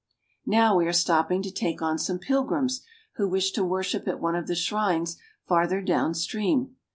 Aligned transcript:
Now 0.47 0.75
we 0.75 0.87
are 0.87 0.93
stopping 0.93 1.43
to 1.43 1.51
take 1.51 1.79
on 1.83 1.99
some 1.99 2.17
pilgrims 2.17 2.81
who 3.17 3.27
wish 3.29 3.51
to 3.51 3.63
worship 3.63 4.07
at 4.07 4.19
one 4.19 4.35
of 4.35 4.47
the 4.47 4.55
shrines 4.55 5.17
farther 5.47 5.79
down 5.79 6.15
stream. 6.15 6.75